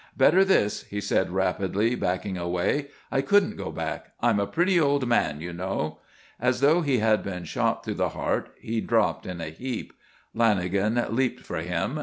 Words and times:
"Better 0.17 0.43
this," 0.43 0.81
he 0.85 0.99
said, 0.99 1.29
rapidly, 1.31 1.93
backing 1.93 2.35
away, 2.35 2.87
"I 3.11 3.21
couldn't 3.21 3.55
go 3.55 3.71
back. 3.71 4.13
I'm 4.19 4.39
a 4.39 4.47
pretty 4.47 4.79
old 4.79 5.07
man, 5.07 5.41
you 5.41 5.53
know." 5.53 5.99
As 6.39 6.59
though 6.59 6.81
he 6.81 6.97
had 6.97 7.21
been 7.21 7.43
shot 7.43 7.85
through 7.85 7.93
the 8.01 8.09
heart 8.17 8.49
he 8.59 8.81
dropped 8.81 9.27
in 9.27 9.39
a 9.39 9.49
heap. 9.49 9.93
Lanagan 10.35 11.07
leaped 11.13 11.41
for 11.41 11.57
him. 11.57 11.99